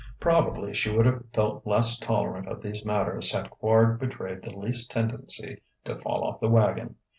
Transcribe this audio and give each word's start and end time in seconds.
Probably 0.19 0.73
she 0.73 0.89
would 0.89 1.05
have 1.05 1.25
felt 1.31 1.67
less 1.67 1.99
tolerant 1.99 2.47
of 2.47 2.63
these 2.63 2.83
matters 2.83 3.31
had 3.33 3.51
Quard 3.51 3.99
betrayed 3.99 4.41
the 4.41 4.57
least 4.57 4.89
tendency 4.89 5.61
to 5.85 5.95
"fall 5.95 6.23
off 6.23 6.39
the 6.39 6.49
wagon." 6.49 6.95